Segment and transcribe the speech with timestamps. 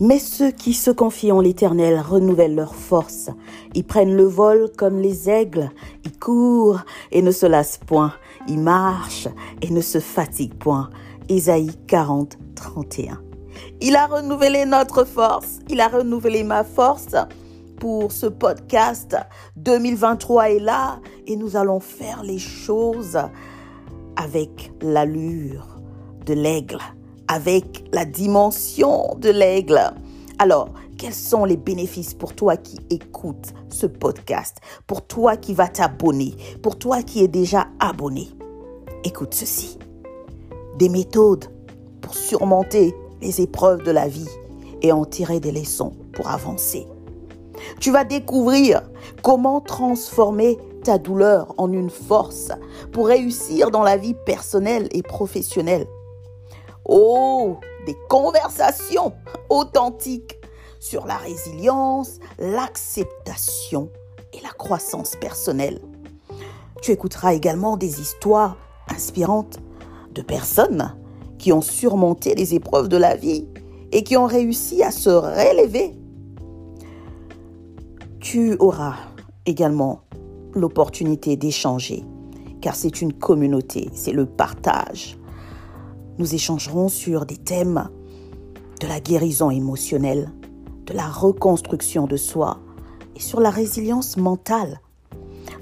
[0.00, 3.30] Mais ceux qui se confient en l'Éternel renouvellent leur force.
[3.74, 5.70] Ils prennent le vol comme les aigles.
[6.04, 8.12] Ils courent et ne se lassent point.
[8.46, 9.28] Ils marchent
[9.60, 10.90] et ne se fatiguent point.
[11.28, 13.20] Ésaïe 40, 31.
[13.80, 15.58] Il a renouvelé notre force.
[15.68, 17.16] Il a renouvelé ma force
[17.80, 19.16] pour ce podcast.
[19.56, 23.18] 2023 est là et nous allons faire les choses
[24.16, 25.66] avec l'allure
[26.24, 26.78] de l'aigle
[27.28, 29.80] avec la dimension de l'aigle.
[30.38, 35.68] Alors, quels sont les bénéfices pour toi qui écoutes ce podcast, pour toi qui vas
[35.68, 38.28] t'abonner, pour toi qui es déjà abonné?
[39.04, 39.78] Écoute ceci.
[40.76, 41.46] Des méthodes
[42.00, 44.28] pour surmonter les épreuves de la vie
[44.82, 46.86] et en tirer des leçons pour avancer.
[47.80, 48.82] Tu vas découvrir
[49.22, 52.50] comment transformer ta douleur en une force
[52.92, 55.86] pour réussir dans la vie personnelle et professionnelle.
[56.88, 59.12] Oh, des conversations
[59.50, 60.38] authentiques
[60.80, 63.90] sur la résilience, l'acceptation
[64.32, 65.80] et la croissance personnelle.
[66.80, 68.56] Tu écouteras également des histoires
[68.88, 69.58] inspirantes
[70.14, 70.94] de personnes
[71.38, 73.46] qui ont surmonté les épreuves de la vie
[73.92, 75.94] et qui ont réussi à se relever.
[78.20, 78.96] Tu auras
[79.46, 80.02] également
[80.54, 82.04] l'opportunité d'échanger,
[82.60, 85.18] car c'est une communauté, c'est le partage.
[86.18, 87.88] Nous échangerons sur des thèmes
[88.80, 90.32] de la guérison émotionnelle,
[90.86, 92.58] de la reconstruction de soi
[93.14, 94.80] et sur la résilience mentale.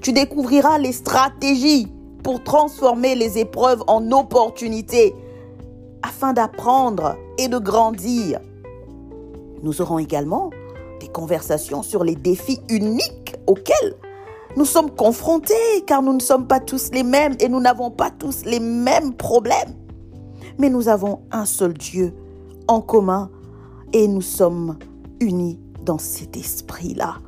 [0.00, 1.88] Tu découvriras les stratégies
[2.22, 5.14] pour transformer les épreuves en opportunités
[6.02, 8.40] afin d'apprendre et de grandir.
[9.62, 10.48] Nous aurons également
[11.00, 13.94] des conversations sur les défis uniques auxquels
[14.56, 18.10] nous sommes confrontés car nous ne sommes pas tous les mêmes et nous n'avons pas
[18.10, 19.74] tous les mêmes problèmes
[20.58, 22.14] mais nous avons un seul Dieu
[22.68, 23.30] en commun
[23.92, 24.78] et nous sommes
[25.20, 27.18] unis dans cet esprit-là.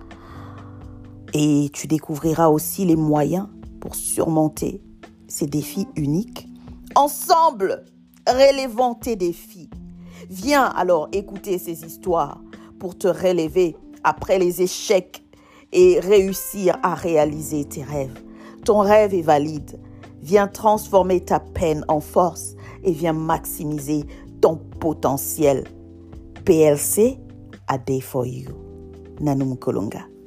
[1.34, 3.48] Et tu découvriras aussi les moyens
[3.80, 4.82] pour surmonter
[5.28, 6.48] ces défis uniques.
[6.94, 7.84] Ensemble,
[8.26, 9.70] relevons tes défis.
[10.30, 12.40] Viens alors écouter ces histoires
[12.78, 15.22] pour te relever après les échecs
[15.72, 18.18] et réussir à réaliser tes rêves.
[18.64, 19.80] Ton rêve est valide.
[20.20, 24.04] Viens transformer ta peine en force et viens maximiser
[24.40, 25.64] ton potentiel.
[26.44, 27.18] PLC,
[27.68, 28.48] a day for you.
[29.20, 30.17] Nanum Kolonga.